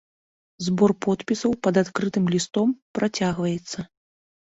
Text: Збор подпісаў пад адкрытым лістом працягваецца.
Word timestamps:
Збор 0.67 0.91
подпісаў 1.05 1.53
пад 1.67 1.75
адкрытым 1.81 2.25
лістом 2.37 2.73
працягваецца. 3.01 3.79